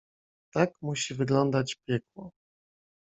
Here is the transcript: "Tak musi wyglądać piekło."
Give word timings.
"Tak 0.53 0.71
musi 0.81 1.13
wyglądać 1.15 1.75
piekło." 1.87 2.31